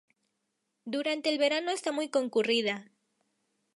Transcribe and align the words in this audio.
Durante 0.83 1.29
el 1.29 1.37
verano 1.37 1.69
está 1.69 1.91
muy 1.91 2.09
concurrida. 2.09 2.89